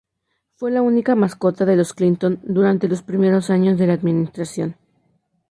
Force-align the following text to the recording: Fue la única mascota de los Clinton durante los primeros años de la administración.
Fue 0.55 0.71
la 0.71 0.81
única 0.81 1.13
mascota 1.13 1.63
de 1.63 1.75
los 1.75 1.93
Clinton 1.93 2.39
durante 2.43 2.87
los 2.87 3.03
primeros 3.03 3.51
años 3.51 3.77
de 3.77 3.85
la 3.85 3.93
administración. 3.93 4.75